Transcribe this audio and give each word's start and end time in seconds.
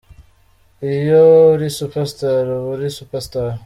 Iyo 0.93 1.21
uri 1.53 1.67
Super 1.77 2.05
Star 2.11 2.45
uba 2.57 2.67
uri 2.75 2.87
super 2.97 3.21
Star…. 3.27 3.53